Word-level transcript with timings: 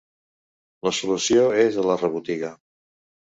La 0.87 0.93
solució 0.99 1.43
és 1.65 1.77
a 1.81 1.85
la 1.89 1.97
rebotiga. 2.01 2.53